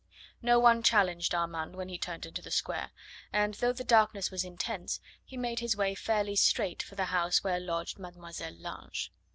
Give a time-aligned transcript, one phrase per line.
[0.41, 2.89] No one challenged Armand when he turned into the square,
[3.31, 7.43] and though the darkness was intense, he made his way fairly straight for the house
[7.43, 9.11] where lodged Mademoiselle Lange.